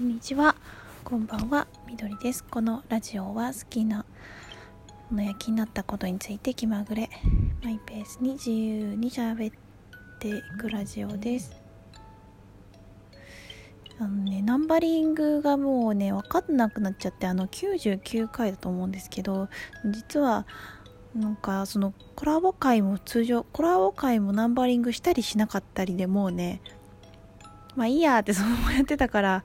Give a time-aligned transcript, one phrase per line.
[0.00, 0.56] こんにちは。
[1.04, 1.66] こんばんは。
[1.86, 2.42] みどりです。
[2.42, 4.06] このラジオは好きな
[5.10, 7.10] ものや気になったことについて気まぐれ。
[7.62, 9.54] マイペースに自由に喋っ
[10.18, 11.54] ていくラジオです。
[13.98, 19.50] あのねナンバリングがもうね分かんなくなっちゃってあの99回だと思うんですけど
[19.84, 20.46] 実は
[21.14, 26.62] なんかそのコラボ会も通常コラボ会もナンバリングしたりしなかったりでもうね
[27.76, 29.44] まあいいやってそのままやってたから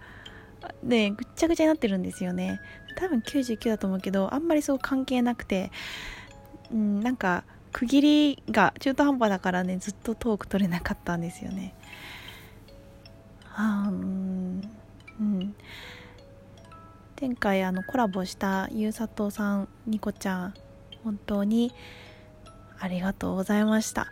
[0.83, 2.59] ねぐっちゃぐちゃになってるんですよね。
[2.95, 5.71] 多分99だと思うけどあんまりそう関係なくて
[6.71, 8.01] うんなんか区切
[8.37, 11.75] りが中途半端だからねずっとトーク取れなかったんですよね。
[13.53, 14.61] あうん
[15.19, 15.55] うん。
[17.19, 20.53] 前回あのコラボしたゆうさとさんニコちゃん
[21.03, 21.73] 本当に
[22.79, 24.11] ありがとうございました。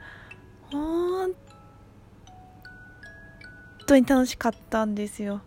[0.71, 1.31] 本
[3.85, 5.41] 当に楽しかったんですよ。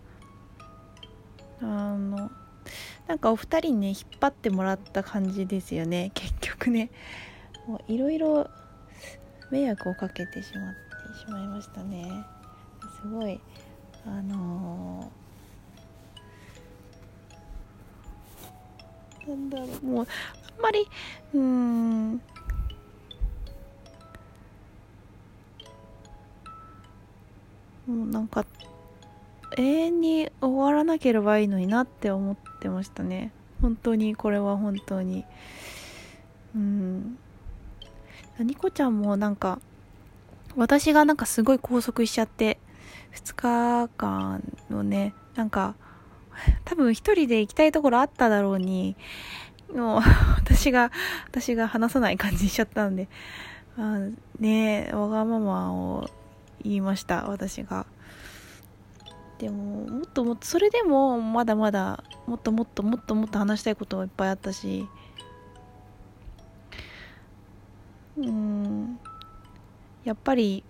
[1.60, 2.30] あの
[3.06, 6.10] なんかお二人にね引っ張ってもらった感じですよね。
[6.14, 6.90] 結局ね。
[7.88, 8.48] いろいろ
[9.50, 12.24] 迷惑をかけてしまってしまいましたね。
[13.00, 13.40] すごい
[14.06, 19.86] あのー、なんだろう。
[19.86, 20.06] もう
[20.56, 20.86] あんまり
[21.34, 22.20] うん。
[27.86, 28.44] もうなんか
[29.56, 33.32] 永遠に終わらなければいいのになって思ってましたね。
[33.60, 35.24] 本当にこれは本当に。
[36.54, 37.18] うん。
[38.38, 39.60] ニコちゃんもなんか
[40.56, 42.58] 私がなんかすごい拘束しちゃって
[43.14, 45.74] 2日間のねなんか
[46.64, 48.94] 多分一人で行きたいところあっただろうに
[49.74, 50.00] もう
[50.36, 50.90] 私が
[51.28, 53.08] 私が話さない感じにしちゃったんで
[53.78, 53.98] あ
[54.38, 56.10] ねわがままを
[56.62, 57.86] 言いました私が。
[59.38, 64.88] でももっともっとそれでもまだまだもっともっともっともっと話したいことはいっぱいあったし。
[68.16, 68.98] うん。
[70.04, 70.64] やっぱり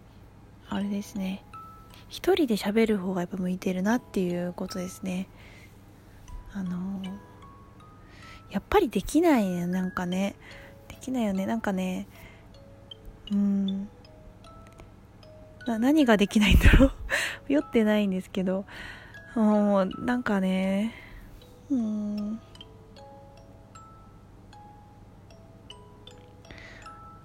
[0.69, 1.45] あれですね。
[2.09, 5.29] 一人で喋る方がやっぱ向いてるなっていうことですね。
[6.53, 7.03] あの
[8.51, 10.35] やっぱりできないねなんかね。
[10.89, 11.47] できないよね。
[11.47, 12.09] なんかね
[13.31, 13.89] うん。
[15.67, 16.93] な何ができないんだろう？
[17.53, 18.65] 酔ってないんですけど。
[19.35, 20.95] もうなんかね。
[21.71, 22.41] うん。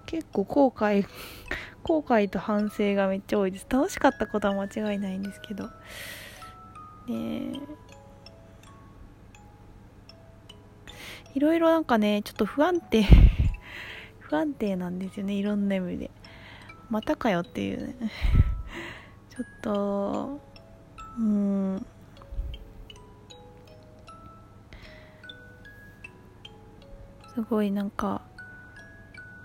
[0.06, 1.08] 結構後悔
[1.84, 3.68] 後悔と反省がめっちゃ多いです。
[3.70, 5.70] 楽しかったことは間違いないんですけど。
[7.08, 7.60] ね
[11.34, 13.06] いろいろなんかねちょっと不安定
[14.20, 16.12] 不安定なんですよねいろんな意味で。
[16.92, 18.12] またかよっていうね。
[19.32, 20.42] ちょっと
[21.18, 21.86] うん。
[27.34, 28.22] すごいなんか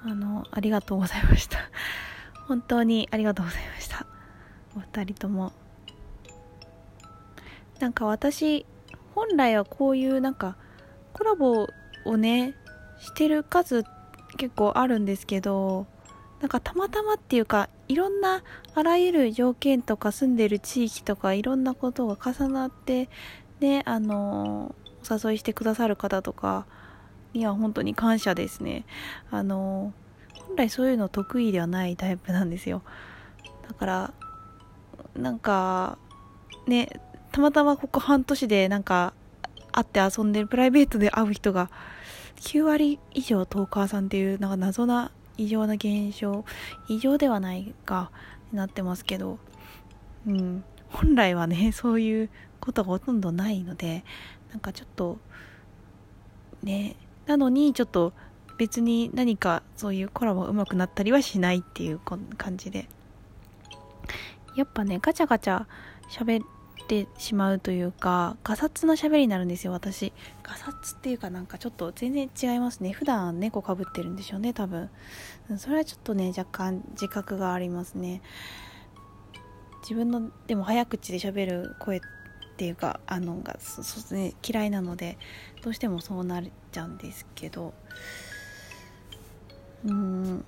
[0.02, 1.60] あのありがとうございました。
[2.48, 4.06] 本当にありがとうございました。
[4.76, 5.52] お二人とも。
[7.78, 8.66] なんか私
[9.14, 10.56] 本来はこういうなんか
[11.12, 11.68] コラボ
[12.04, 12.56] をね
[12.98, 13.84] してる数
[14.36, 15.86] 結構あるんですけど
[16.46, 18.44] なんかたまたまっていうかいろんな
[18.76, 23.08] あらゆる条件とか住んでる地域とかいろんなことが重なって
[23.58, 24.72] ねあの
[25.10, 26.64] お誘いしてくださる方とか
[27.32, 28.84] には本当に感謝ですね。
[29.32, 29.92] あの
[30.34, 32.82] 本来そういうの得意ではないタイプなんですよ。
[33.66, 34.14] だから
[35.16, 35.98] なんか
[36.68, 37.00] ね
[37.32, 39.14] たまたまここ半年でなんか
[39.72, 41.70] 会って遊んでるプライベートで会う人が
[42.36, 46.44] 9割以上トーカーさんっていうなんか謎な異常な現象
[46.88, 48.10] 異常ではないか
[48.52, 49.38] になってますけど
[50.26, 50.64] うん。
[50.88, 52.30] 本来はね そういう
[52.60, 54.04] ことがほとんどないので
[54.50, 55.18] なんかちょっと
[56.62, 56.96] ね
[57.26, 58.12] なのにちょっと
[58.56, 62.88] 別に何かそういうコラボが上手くなったりはしないっていう感じで。
[64.56, 65.66] やっぱねガチャガチャ
[66.08, 66.46] 喋っ
[66.84, 70.12] てしまうというかガサツな喋りになるんですよ私。
[70.42, 72.92] ガサツっていうかなんかちょっと全然違いますね。
[72.92, 74.90] 普段猫かぶってるんでしょうね多分。
[75.58, 78.22] それはちょっとね若干自覚がありますね。
[79.82, 82.00] 自分のでも早口で喋る声っ
[82.56, 85.18] ていうかあのがそそ、ね、嫌いなので
[85.62, 87.74] どうしてもそうなっちゃうんですけど。
[89.84, 90.44] うん。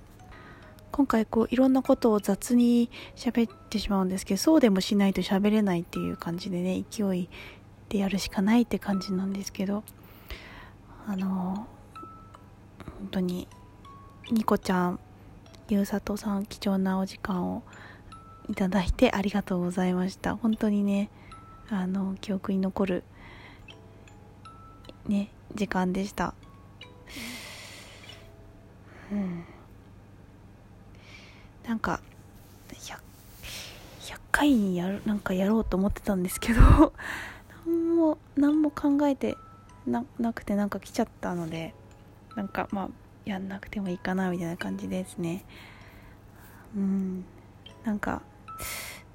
[0.91, 7.29] 今回こういろんなことを雑に喋ってしまうんですけどそうでもしないと喋れないっていう感じでね勢い
[7.89, 9.85] でやるしかないって感じなんですけど
[11.07, 11.67] あの
[12.99, 13.49] 本当に
[14.31, 15.01] ニコちゃん
[15.69, 17.63] ゆうさとさん貴重なお時間を
[18.49, 20.37] いただいてありがとうございました。
[20.37, 21.11] 本当にね
[21.69, 23.05] あの記憶に残る
[25.07, 26.35] ね時間でした。
[29.13, 29.45] うん。
[31.69, 32.01] なんか
[32.73, 32.99] 100,
[34.01, 36.61] 100回やるなんかやろうと思ってたんですけど
[37.67, 39.37] 何も何も考えて
[39.87, 41.75] なくてなんか来ちゃったので
[42.35, 42.89] なんかまあ
[43.27, 45.45] やんなくてもいいかなみたいな感じですね。
[46.75, 47.25] うん。
[47.85, 48.23] なんか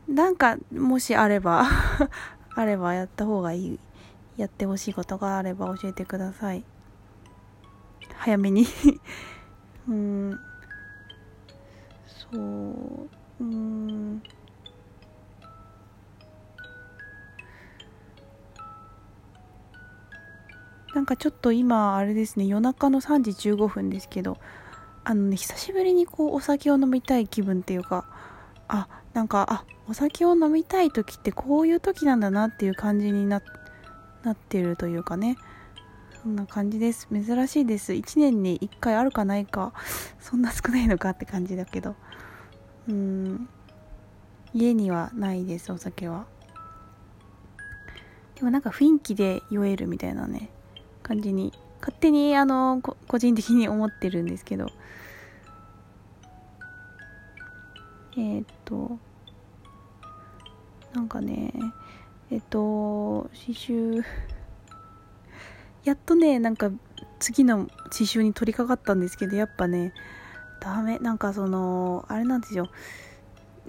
[0.07, 1.65] なんかもしあれば
[2.53, 3.79] あればやった方がいい。
[4.37, 6.63] やってほしいことがあれば教えてください。
[8.17, 8.65] 早めに。
[9.89, 10.39] うん。
[12.33, 13.09] そう
[13.39, 14.23] うん。
[20.95, 24.37] なんかちょっと今あれですね夜中の3時15分ですけど
[25.03, 28.05] あのね久しぶりにこうお酒を飲みたい気分っていうか
[28.67, 33.41] あなんかあお酒を飲みたい時ってこういう時なんだなっていう感じになっ
[34.35, 35.37] てるというかね。
[36.23, 37.09] そんな感じです。
[37.11, 37.91] 珍しいです。
[37.91, 39.73] 1年に1回あるかないか
[40.21, 41.95] そんな少ないのかって感じだけど。
[42.87, 43.49] うん。
[44.53, 46.25] 家にはないですお酒は。
[48.35, 50.49] でもなんか雰囲気で酔えるみたいなね
[51.01, 54.67] 感じに勝手にあの個人的に思ってるんですけど。
[58.15, 58.97] えー、っと
[60.93, 61.51] なんかね
[62.31, 64.03] えっと刺繍
[65.83, 66.71] やっとねなんか
[67.19, 69.93] 次の刺繍に取り掛かったんですけどやっぱね
[70.59, 70.99] ダメ。
[70.99, 72.69] なんかそのあれなんですよ。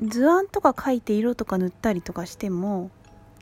[0.02, 2.90] 図案とか書いて色とか塗ったりとかしても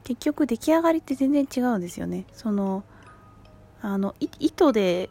[0.04, 2.26] 結局出来上がりって全然違うんですよね。
[2.32, 2.84] その
[3.80, 5.10] あの糸で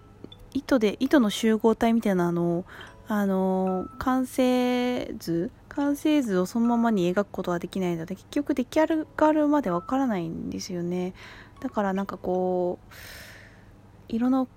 [0.54, 2.66] 糸で糸の集合体みたいなのを
[3.08, 11.14] あの完成図完成図をそのままに描くことはできないので結局出来上がるまでわからないんですよね。
[11.62, 12.94] だからなんかこう
[14.12, 14.48] 色の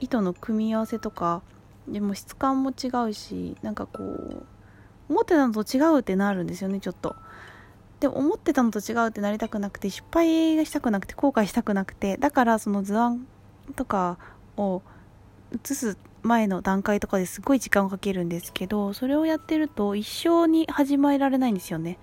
[0.00, 1.42] 糸の組み合わせとか
[1.88, 4.46] でも質感も違うしなんかこう
[5.08, 7.16] 思ってたのと違うってなるんですよねちょっと。
[8.00, 13.28] で思ってたのと違うってなりたくなくて失敗がしたくなくて後悔したくなくてだからその図案
[13.76, 14.18] とか
[14.56, 14.82] を
[15.52, 21.98] 写す前の段階とかですごい時間をかけるんですけどそれをやってると一生に始められないんですよね。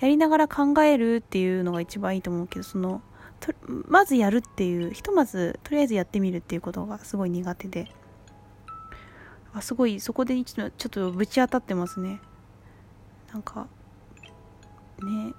[0.00, 3.00] やりながら考えるっていうのが一番いいと思うけどその
[3.88, 7.88] まずやるっていうひとまずとりあえずやってみるっていうことがすごい苦手で。
[9.52, 12.20] あすごいそこでちょっとぶち当たってますね。
[13.32, 13.68] なんか
[15.02, 15.32] ね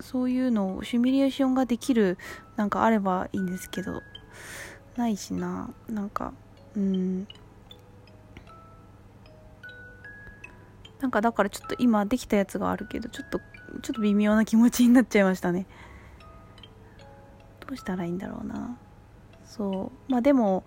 [0.00, 2.18] そういうのをシミュレーションができる
[2.56, 4.02] なんかあればいいんですけど
[4.96, 5.70] ないしな。
[5.88, 6.32] なんか
[6.76, 7.26] うん。
[11.00, 13.38] なんかだからちょっと今できたやつがあるけどちょっと
[13.82, 15.66] ちょっと微妙な気持ちになっちゃいましたね。
[17.66, 18.76] どうしたらいいんだろうな。
[19.44, 20.12] そう。
[20.12, 20.64] まあでも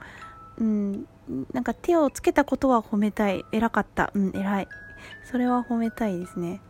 [0.58, 1.08] うん
[1.54, 3.46] なんか手をつけたことは褒めたい。
[3.52, 4.12] 偉かった。
[4.14, 4.68] うん偉い。
[5.30, 6.62] それは褒めたいですね。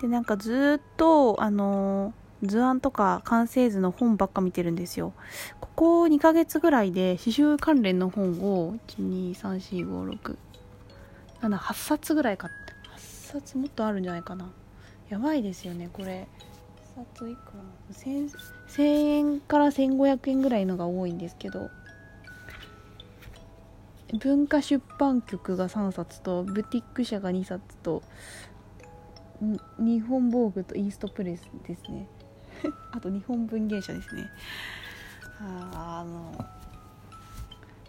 [0.00, 2.12] でなんかずっとあの
[2.42, 5.12] 図案とか完成図の本ばっか見てるんですよ。
[5.60, 10.36] ここ2ヶ月ぐらいで刺繍関連の本を1234567
[11.42, 14.50] 8冊ぐらい買って8冊もっとあるんじゃないかな。
[15.08, 16.26] やばいですよねこれ。
[16.96, 17.62] 冊いくら
[17.94, 18.30] 1000,
[18.68, 21.70] 1000円から1500円ぐらいのが多いんですけど
[24.18, 28.02] 文化出版局が3冊とブティック社が2冊と
[29.78, 32.08] 日本防具とイーストプレスですね。
[32.92, 34.30] あと日本文芸社ですね。
[35.40, 36.32] ああの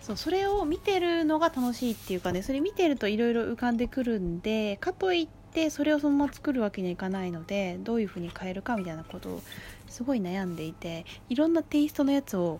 [0.01, 9.41] そうそれを見てるのが楽しいっていうかねそれ見てるといろいろ浮かんでくるんでかといってそれをそのまま作るわけにはいかないのでどういう風に変えるかみたいなことを
[9.89, 12.59] すごい悩んでいていろんなテイストのやつを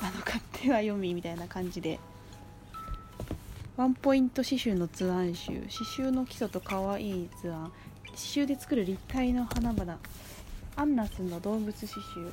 [0.00, 1.98] あの買っては読みみたいな感じで
[3.76, 7.72] ワンポイント刺繍の図案集刺繍の基礎と可愛い図案
[8.06, 9.98] 刺繍で作る立体の花々
[10.76, 12.30] アンナスの動物刺繍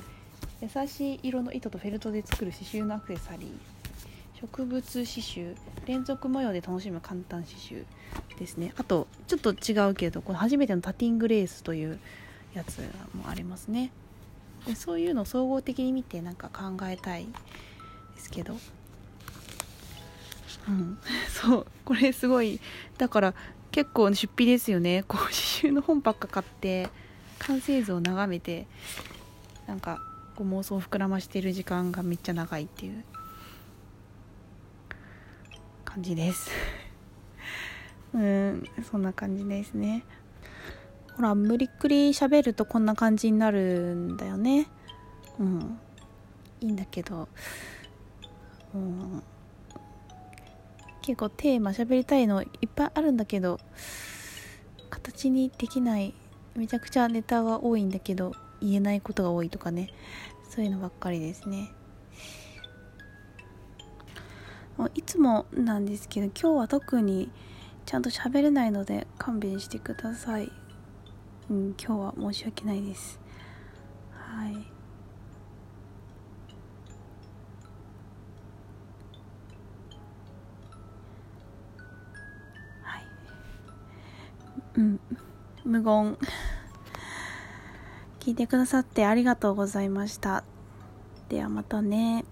[0.62, 3.73] 優しい色の糸とフェルトで作る刺繍のアクセサリー
[4.44, 5.56] 植物刺繍。
[5.86, 7.84] 連続模様で楽しむ簡単刺繍
[8.38, 8.74] ですね。
[8.76, 11.98] あとちょっと違うけどこの初めてのタティングレースという
[12.54, 12.80] やつ
[13.14, 13.90] もありますね。
[14.66, 17.26] でそういうのを総合的に見てなんか考えたい
[18.14, 18.56] ですけど。
[20.68, 20.98] うん。
[21.28, 22.60] そうこれすごい
[22.98, 23.34] だから
[23.70, 25.04] 結構出費ですよね。
[25.08, 26.88] こう刺繍の本ばっか買って
[27.38, 28.66] 完成図を眺めて
[29.66, 30.00] なんか
[30.36, 33.04] こう妄想を膨らましてる時間がめっちゃ長いっていう。
[35.94, 36.50] 感じです。
[38.14, 40.04] うんそんな感じですね。
[41.16, 44.66] ほら無理っくり喋るとこんな感じになるんだよね。
[45.38, 45.78] うん。
[46.60, 47.28] いいんだけど。
[48.74, 49.22] うん。
[51.02, 53.60] 結構テーマ喋りたいのいっぱいあるんだけど
[54.88, 56.14] 形にできない
[56.56, 58.32] めちゃくちゃネタが多いんだけど
[58.62, 59.90] 言えないことが多いとかね。
[60.50, 61.70] そういうのばっかりですね。
[64.94, 67.30] いつもなんですけど今日は特に
[67.86, 70.50] ちゃんと喋れないので勘弁してください、
[71.50, 73.20] うん、今日は申し訳ないです。
[74.12, 74.54] はい。
[82.82, 83.06] はい。
[84.76, 85.00] うん。
[85.64, 86.18] 無言。
[88.20, 90.44] 聞いてくださってありがとうございました。
[91.28, 92.24] ではまたね。